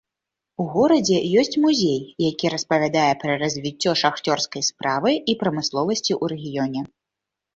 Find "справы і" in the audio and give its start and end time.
4.71-5.39